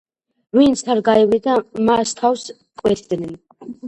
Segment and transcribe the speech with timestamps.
[0.59, 1.57] ვინც არ გაივლიდა,
[1.89, 2.47] მას თავს
[2.81, 3.37] კვეთდნენ.